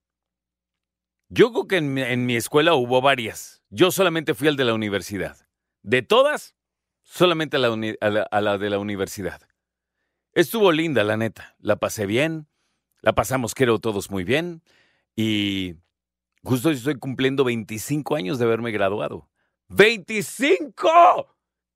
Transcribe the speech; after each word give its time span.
Yo 1.31 1.53
creo 1.53 1.67
que 1.67 1.79
en 1.79 1.95
mi, 1.95 2.03
en 2.03 2.27
mi 2.27 2.37
escuela 2.37 2.75
hubo 2.75 3.01
varias. 3.01 3.63
Yo 3.71 3.91
solamente 3.91 4.35
fui 4.35 4.49
al 4.49 4.57
de 4.57 4.65
la 4.65 4.75
universidad. 4.75 5.39
De 5.83 6.03
todas, 6.03 6.55
solamente 7.11 7.57
a 7.57 7.61
la, 7.61 8.23
a 8.23 8.41
la 8.41 8.57
de 8.57 8.71
la 8.71 8.79
universidad. 8.79 9.43
Estuvo 10.33 10.71
linda, 10.71 11.03
la 11.03 11.17
neta. 11.17 11.57
La 11.59 11.77
pasé 11.77 12.07
bien. 12.07 12.47
La 13.01 13.15
pasamos, 13.15 13.55
creo, 13.55 13.79
todos 13.79 14.11
muy 14.11 14.23
bien. 14.23 14.63
Y 15.17 15.75
justo 16.45 16.71
estoy 16.71 16.99
cumpliendo 16.99 17.43
25 17.45 18.15
años 18.15 18.39
de 18.39 18.45
haberme 18.45 18.71
graduado. 18.71 19.29
¡25! 19.69 21.27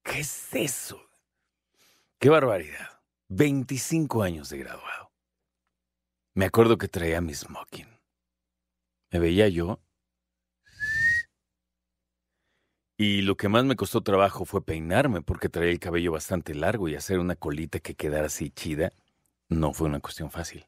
¿Qué 0.04 0.20
es 0.20 0.54
eso? 0.54 1.00
¡Qué 2.18 2.28
barbaridad! 2.28 3.02
25 3.28 4.22
años 4.22 4.48
de 4.50 4.58
graduado. 4.58 5.12
Me 6.34 6.44
acuerdo 6.44 6.78
que 6.78 6.88
traía 6.88 7.20
mi 7.20 7.34
smoking. 7.34 7.88
Me 9.10 9.18
veía 9.18 9.48
yo. 9.48 9.80
Y 12.96 13.22
lo 13.22 13.36
que 13.36 13.48
más 13.48 13.64
me 13.64 13.76
costó 13.76 14.02
trabajo 14.02 14.44
fue 14.44 14.64
peinarme 14.64 15.20
porque 15.20 15.48
traía 15.48 15.72
el 15.72 15.80
cabello 15.80 16.12
bastante 16.12 16.54
largo 16.54 16.88
y 16.88 16.94
hacer 16.94 17.18
una 17.18 17.34
colita 17.34 17.80
que 17.80 17.94
quedara 17.94 18.26
así 18.26 18.50
chida 18.50 18.92
no 19.48 19.72
fue 19.72 19.88
una 19.88 20.00
cuestión 20.00 20.30
fácil. 20.30 20.66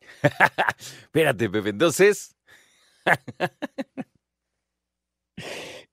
Espérate, 0.78 1.48
Pepe. 1.48 1.70
Entonces. 1.70 2.36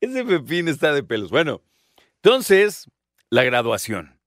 Ese 0.02 0.26
Pepín 0.26 0.68
está 0.68 0.94
de 0.94 1.04
pelos. 1.04 1.30
Bueno, 1.30 1.62
entonces, 2.16 2.90
la 3.30 3.44
graduación. 3.44 4.20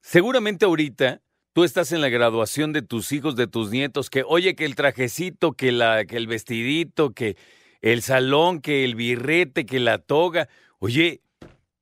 Seguramente 0.00 0.64
ahorita 0.64 1.22
tú 1.52 1.64
estás 1.64 1.92
en 1.92 2.00
la 2.00 2.08
graduación 2.08 2.72
de 2.72 2.82
tus 2.82 3.12
hijos, 3.12 3.36
de 3.36 3.46
tus 3.46 3.70
nietos, 3.70 4.10
que 4.10 4.24
oye, 4.26 4.54
que 4.54 4.64
el 4.64 4.74
trajecito, 4.74 5.52
que, 5.52 5.72
la, 5.72 6.04
que 6.04 6.16
el 6.16 6.26
vestidito, 6.26 7.12
que 7.12 7.36
el 7.82 8.00
salón, 8.02 8.60
que 8.60 8.84
el 8.84 8.94
birrete, 8.94 9.66
que 9.66 9.80
la 9.80 9.98
toga. 9.98 10.48
Oye, 10.78 11.20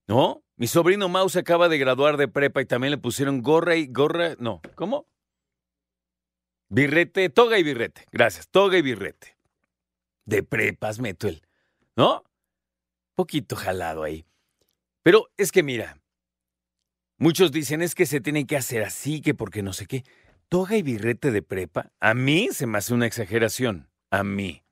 ¿no? 0.09 0.43
Mi 0.57 0.67
sobrino 0.67 1.09
Mau 1.09 1.29
se 1.29 1.39
acaba 1.39 1.69
de 1.69 1.79
graduar 1.79 2.17
de 2.17 2.29
prepa 2.29 2.61
y 2.61 2.67
también 2.67 2.91
le 2.91 2.99
pusieron 2.99 3.43
gorra 3.43 3.77
y 3.77 3.87
gorra. 3.87 4.35
No, 4.39 4.61
¿cómo? 4.75 5.07
Birrete, 6.69 7.31
toga 7.31 7.59
y 7.59 7.63
birrete. 7.63 8.07
Gracias, 8.11 8.49
toga 8.49 8.79
y 8.79 8.83
birrete. 8.83 9.37
De 10.25 10.43
prepas, 10.43 10.99
meto 10.99 11.29
el. 11.29 11.43
¿No? 11.97 12.25
Poquito 13.15 13.57
jalado 13.57 14.03
ahí. 14.03 14.25
Pero 15.03 15.31
es 15.37 15.53
que 15.53 15.63
mira, 15.63 15.99
muchos 17.19 17.53
dicen 17.53 17.83
es 17.83 17.95
que 17.95 18.07
se 18.07 18.21
tiene 18.21 18.47
que 18.47 18.57
hacer 18.57 18.83
así, 18.83 19.21
que 19.21 19.35
porque 19.35 19.63
no 19.63 19.73
sé 19.73 19.87
qué. 19.87 20.05
Toga 20.49 20.77
y 20.77 20.83
birrete 20.83 21.31
de 21.31 21.43
prepa, 21.43 21.93
a 22.01 22.15
mí 22.15 22.49
se 22.53 22.67
me 22.67 22.79
hace 22.79 22.95
una 22.95 23.07
exageración. 23.07 23.89
A 24.11 24.25
mí. 24.25 24.63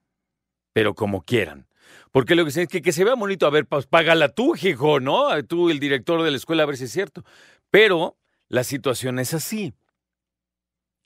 Pero 0.78 0.94
como 0.94 1.22
quieran. 1.22 1.66
Porque 2.12 2.36
lo 2.36 2.44
que 2.44 2.50
dicen 2.50 2.68
es 2.70 2.80
que, 2.80 2.92
se 2.92 3.02
vea 3.02 3.16
bonito, 3.16 3.48
a 3.48 3.50
ver, 3.50 3.66
pues 3.66 3.86
págala 3.86 4.28
tú, 4.28 4.54
hijo, 4.54 5.00
¿no? 5.00 5.26
Tú, 5.42 5.70
el 5.70 5.80
director 5.80 6.22
de 6.22 6.30
la 6.30 6.36
escuela, 6.36 6.62
a 6.62 6.66
ver 6.66 6.76
si 6.76 6.84
es 6.84 6.92
cierto. 6.92 7.24
Pero 7.68 8.16
la 8.46 8.62
situación 8.62 9.18
es 9.18 9.34
así. 9.34 9.74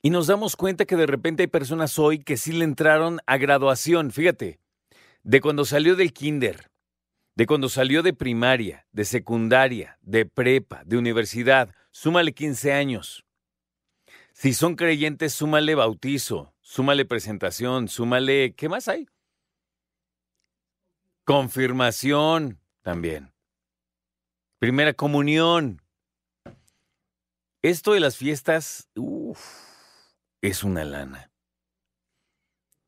Y 0.03 0.11
nos 0.11 0.27
damos 0.27 0.55
cuenta 0.55 0.85
que 0.85 0.95
de 0.95 1.07
repente 1.07 1.41
hay 1.41 1.47
personas 1.47 1.97
hoy 1.97 2.19
que 2.19 2.37
sí 2.37 2.51
le 2.51 2.65
entraron 2.65 3.19
a 3.25 3.37
graduación, 3.37 4.11
fíjate, 4.11 4.59
de 5.23 5.41
cuando 5.41 5.65
salió 5.65 5.95
del 5.95 6.13
kinder, 6.13 6.69
de 7.33 7.47
cuando 7.47 7.67
salió 7.67 8.03
de 8.03 8.13
primaria, 8.13 8.85
de 8.91 9.05
secundaria, 9.05 9.97
de 10.03 10.27
prepa, 10.27 10.83
de 10.85 10.97
universidad, 10.97 11.73
súmale 11.89 12.33
15 12.33 12.73
años. 12.73 13.25
Si 14.33 14.53
son 14.53 14.75
creyentes, 14.75 15.33
súmale 15.33 15.73
bautizo, 15.73 16.53
súmale 16.61 17.05
presentación, 17.05 17.87
súmale, 17.87 18.53
¿qué 18.53 18.69
más 18.69 18.87
hay? 18.87 19.07
Confirmación 21.25 22.59
también. 22.81 23.33
Primera 24.59 24.93
comunión. 24.93 25.81
Esto 27.61 27.93
de 27.93 28.01
las 28.01 28.17
fiestas, 28.17 28.89
es 30.41 30.63
una 30.65 30.83
lana. 30.83 31.31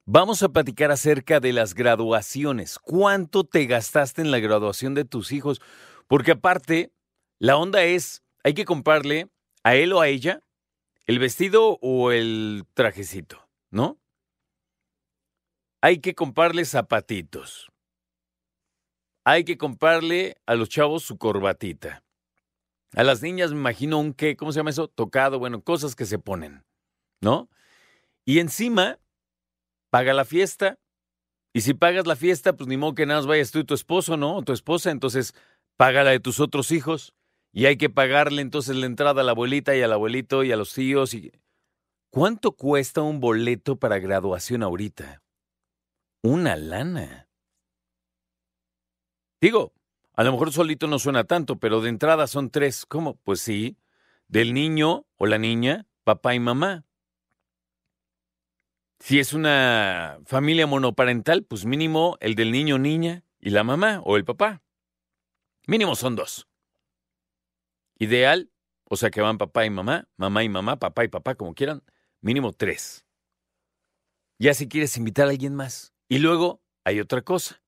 Vamos 0.06 0.44
a 0.44 0.50
platicar 0.50 0.91
acerca 0.91 1.40
de 1.40 1.53
las 1.53 1.75
graduaciones. 1.75 2.78
¿Cuánto 2.78 3.46
te 3.46 3.68
gastaste 3.68 4.22
en 4.22 4.31
la 4.31 4.40
graduación 4.40 4.96
de 4.96 5.06
tus 5.06 5.31
hijos? 5.31 5.62
Porque 6.07 6.31
aparte, 6.31 6.91
la 7.40 7.56
onda 7.56 7.84
es, 7.84 8.22
hay 8.44 8.53
que 8.53 8.66
comprarle 8.66 9.29
a 9.63 9.75
él 9.75 9.94
o 9.94 10.02
a 10.02 10.09
ella 10.09 10.41
el 11.06 11.19
vestido 11.19 11.79
o 11.81 12.12
el 12.12 12.66
trajecito, 12.73 13.47
¿no? 13.72 13.97
Hay 15.81 16.00
que 16.00 16.16
comprarle 16.16 16.66
zapatitos. 16.66 17.72
Hay 19.25 19.44
que 19.44 19.58
comprarle 19.58 20.38
a 20.46 20.53
los 20.53 20.69
chavos 20.69 21.03
su 21.03 21.18
corbatita. 21.18 22.03
A 22.94 23.03
las 23.03 23.24
niñas 23.24 23.52
me 23.52 23.58
imagino 23.58 24.00
un 24.00 24.13
qué, 24.13 24.38
¿cómo 24.38 24.52
se 24.52 24.59
llama 24.59 24.69
eso? 24.69 24.88
Tocado, 24.88 25.40
bueno, 25.40 25.62
cosas 25.62 25.96
que 25.96 26.06
se 26.06 26.19
ponen, 26.19 26.63
¿no? 27.22 27.50
Y 28.24 28.40
encima, 28.40 29.00
paga 29.90 30.14
la 30.14 30.25
fiesta. 30.25 30.80
Y 31.53 31.62
si 31.62 31.74
pagas 31.74 32.06
la 32.06 32.16
fiesta, 32.16 32.53
pues 32.53 32.68
ni 32.68 32.78
modo 32.78 32.94
que 32.96 33.06
nada 33.06 33.22
vayas 33.22 33.52
tú 33.52 33.59
y 33.59 33.64
tu 33.64 33.74
esposo, 33.74 34.16
¿no? 34.16 34.35
O 34.35 34.44
tu 34.44 34.53
esposa, 34.53 34.91
entonces 34.91 35.34
paga 35.75 36.03
la 36.03 36.12
de 36.12 36.19
tus 36.19 36.40
otros 36.40 36.72
hijos. 36.72 37.14
Y 37.52 37.66
hay 37.66 37.78
que 37.78 37.90
pagarle 37.90 38.41
entonces 38.41 38.75
la 38.75 38.85
entrada 38.85 39.22
a 39.22 39.24
la 39.24 39.31
abuelita 39.31 39.75
y 39.75 39.81
al 39.81 39.94
abuelito 39.94 40.44
y 40.44 40.52
a 40.52 40.58
los 40.58 40.74
tíos. 40.74 41.14
Y... 41.14 41.31
¿Cuánto 42.12 42.52
cuesta 42.52 43.02
un 43.02 43.19
boleto 43.19 43.78
para 43.78 44.00
graduación 44.00 44.62
ahorita? 44.62 45.24
Una 46.22 46.56
lana. 46.58 47.25
Digo, 49.45 49.73
a 50.16 50.23
lo 50.23 50.31
mejor 50.31 50.51
solito 50.51 50.88
no 50.88 50.97
suena 50.97 51.25
tanto, 51.25 51.59
pero 51.59 51.79
de 51.79 51.89
entrada 51.89 52.25
son 52.25 52.50
tres. 52.50 52.88
¿Cómo? 52.88 53.17
Pues 53.17 53.41
sí, 53.41 53.78
del 54.28 54.56
niño 54.56 55.06
o 55.17 55.28
la 55.28 55.38
niña, 55.38 55.85
papá 56.03 56.33
y 56.33 56.39
mamá. 56.39 56.83
Si 58.97 59.19
es 59.19 59.34
una 59.34 60.17
familia 60.25 60.66
monoparental, 60.66 61.44
pues 61.44 61.63
mínimo 61.63 62.17
el 62.22 62.34
del 62.34 62.51
niño 62.51 62.79
niña 62.79 63.23
y 63.39 63.51
la 63.51 63.63
mamá 63.63 64.01
o 64.03 64.17
el 64.17 64.25
papá. 64.25 64.63
Mínimo 65.67 65.96
son 65.96 66.16
dos. 66.16 66.47
Ideal, 67.99 68.49
o 68.85 68.97
sea 68.97 69.11
que 69.11 69.22
van 69.22 69.37
papá 69.37 69.64
y 69.67 69.70
mamá, 69.70 70.08
mamá 70.17 70.43
y 70.43 70.49
mamá, 70.49 70.79
papá 70.79 71.03
y 71.03 71.08
papá, 71.08 71.35
como 71.35 71.53
quieran, 71.53 71.84
mínimo 72.20 72.52
tres. 72.52 73.05
Ya 74.40 74.55
si 74.55 74.67
quieres 74.67 74.97
invitar 74.97 75.28
a 75.28 75.29
alguien 75.29 75.53
más. 75.53 75.93
Y 76.09 76.17
luego 76.17 76.64
hay 76.84 76.99
otra 76.99 77.22
cosa. 77.22 77.61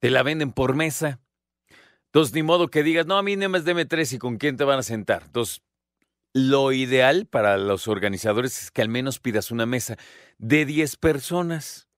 Te 0.00 0.10
la 0.10 0.22
venden 0.22 0.52
por 0.52 0.74
mesa. 0.74 1.20
Entonces, 2.06 2.34
ni 2.34 2.42
modo 2.42 2.68
que 2.68 2.82
digas, 2.82 3.06
no, 3.06 3.18
a 3.18 3.22
mí 3.22 3.36
nada 3.36 3.48
más 3.48 3.64
deme 3.64 3.84
tres 3.84 4.12
y 4.12 4.18
con 4.18 4.38
quién 4.38 4.56
te 4.56 4.64
van 4.64 4.78
a 4.78 4.82
sentar. 4.82 5.24
Entonces, 5.26 5.62
lo 6.32 6.72
ideal 6.72 7.26
para 7.26 7.56
los 7.56 7.88
organizadores 7.88 8.62
es 8.62 8.70
que 8.70 8.82
al 8.82 8.88
menos 8.88 9.18
pidas 9.18 9.50
una 9.50 9.66
mesa 9.66 9.96
de 10.38 10.64
10 10.64 10.96
personas. 10.96 11.88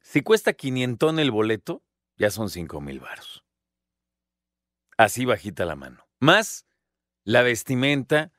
Si 0.00 0.22
cuesta 0.22 0.52
500 0.52 1.18
el 1.18 1.30
boleto, 1.30 1.82
ya 2.16 2.30
son 2.30 2.48
5 2.50 2.80
mil 2.80 3.00
varos. 3.00 3.44
Así 4.96 5.24
bajita 5.24 5.64
la 5.64 5.76
mano. 5.76 6.06
Más 6.20 6.66
la 7.24 7.42
vestimenta. 7.42 8.32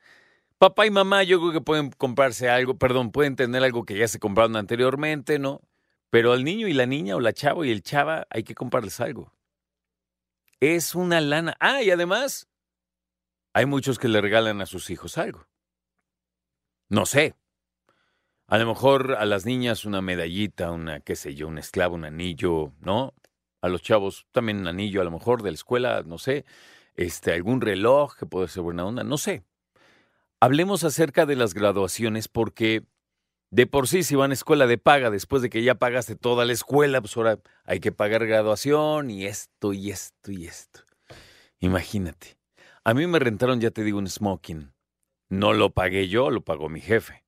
Papá 0.58 0.88
y 0.88 0.92
mamá 0.92 1.24
yo 1.24 1.40
creo 1.40 1.52
que 1.52 1.62
pueden 1.62 1.92
comprarse 1.92 2.50
algo, 2.50 2.78
perdón, 2.78 3.12
pueden 3.12 3.36
tener 3.36 3.64
algo 3.64 3.86
que 3.86 3.98
ya 3.98 4.08
se 4.08 4.20
compraron 4.20 4.56
anteriormente, 4.56 5.38
¿no? 5.38 5.62
Pero 6.10 6.32
al 6.34 6.44
niño 6.44 6.68
y 6.68 6.74
la 6.74 6.86
niña 6.86 7.16
o 7.16 7.20
la 7.20 7.34
chava 7.34 7.66
y 7.66 7.72
el 7.72 7.84
chava 7.84 8.28
hay 8.30 8.44
que 8.44 8.56
comprarles 8.56 9.00
algo. 9.00 9.34
Es 10.60 10.96
una 10.96 11.22
lana. 11.22 11.56
Ah, 11.60 11.84
y 11.84 11.92
además, 11.92 12.48
hay 13.54 13.66
muchos 13.66 14.00
que 14.00 14.08
le 14.08 14.22
regalan 14.22 14.62
a 14.62 14.66
sus 14.66 14.90
hijos 14.90 15.18
algo. 15.18 15.48
No 16.90 17.06
sé. 17.06 17.36
A 18.48 18.58
lo 18.58 18.66
mejor 18.66 19.16
a 19.20 19.26
las 19.26 19.46
niñas 19.46 19.84
una 19.84 20.02
medallita, 20.02 20.72
una, 20.72 21.02
qué 21.02 21.16
sé 21.16 21.36
yo, 21.36 21.48
un 21.48 21.58
esclavo, 21.58 21.96
un 21.96 22.06
anillo, 22.06 22.72
¿no? 22.80 23.14
A 23.62 23.68
los 23.68 23.82
chavos 23.82 24.26
también 24.32 24.60
un 24.60 24.68
anillo, 24.68 25.02
a 25.02 25.04
lo 25.04 25.12
mejor 25.12 25.44
de 25.44 25.52
la 25.52 25.56
escuela, 25.56 26.04
no 26.06 26.18
sé. 26.18 26.46
Este, 26.96 27.34
algún 27.34 27.60
reloj 27.60 28.16
que 28.16 28.26
puede 28.26 28.48
ser 28.48 28.64
buena 28.64 28.86
onda, 28.86 29.04
no 29.04 29.18
sé. 29.18 29.44
Hablemos 30.40 30.84
acerca 30.84 31.26
de 31.26 31.36
las 31.36 31.54
graduaciones 31.54 32.28
porque 32.28 32.84
de 33.50 33.66
por 33.66 33.88
sí, 33.88 34.04
si 34.04 34.16
van 34.16 34.32
a 34.32 34.34
escuela 34.34 34.68
de 34.68 34.78
paga, 34.78 35.10
después 35.10 35.42
de 35.42 35.50
que 35.50 35.64
ya 35.64 35.76
pagaste 35.76 36.16
toda 36.16 36.46
la 36.46 36.54
escuela, 36.54 37.00
pues 37.02 37.16
ahora 37.16 37.40
hay 37.64 37.80
que 37.80 37.92
pagar 37.92 38.26
graduación 38.26 39.10
y 39.10 39.26
esto 39.26 39.74
y 39.74 39.92
esto 39.92 40.32
y 40.32 40.48
esto. 40.48 40.82
Imagínate. 41.60 42.38
A 42.84 42.94
mí 42.94 43.08
me 43.08 43.20
rentaron, 43.20 43.60
ya 43.60 43.72
te 43.72 43.84
digo, 43.84 44.00
un 44.00 44.08
smoking. 44.08 44.74
No 45.30 45.54
lo 45.54 45.74
pagué 45.74 46.08
yo, 46.08 46.30
lo 46.30 46.44
pagó 46.44 46.70
mi 46.70 46.82
jefe. 46.82 47.26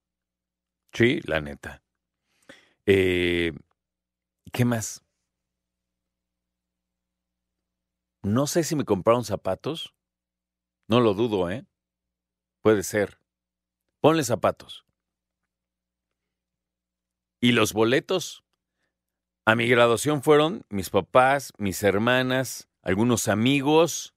Sí, 0.93 1.21
la 1.23 1.41
neta. 1.41 1.83
Eh, 2.85 3.53
¿Qué 4.51 4.65
más? 4.65 5.03
No 8.21 8.47
sé 8.47 8.63
si 8.63 8.75
me 8.75 8.85
compraron 8.85 9.23
zapatos. 9.23 9.95
No 10.87 10.99
lo 10.99 11.13
dudo, 11.13 11.49
¿eh? 11.49 11.65
Puede 12.61 12.83
ser. 12.83 13.19
Ponle 14.01 14.23
zapatos. 14.23 14.85
Y 17.41 17.53
los 17.53 17.73
boletos 17.73 18.43
a 19.45 19.55
mi 19.55 19.67
graduación 19.67 20.21
fueron 20.21 20.65
mis 20.69 20.89
papás, 20.89 21.53
mis 21.57 21.81
hermanas, 21.83 22.69
algunos 22.81 23.27
amigos, 23.27 24.15